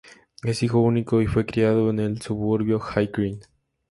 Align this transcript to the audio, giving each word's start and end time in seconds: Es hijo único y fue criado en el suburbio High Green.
Es 0.41 0.63
hijo 0.63 0.79
único 0.79 1.21
y 1.21 1.27
fue 1.27 1.45
criado 1.45 1.91
en 1.91 1.99
el 1.99 2.19
suburbio 2.23 2.79
High 2.79 3.11
Green. 3.13 3.39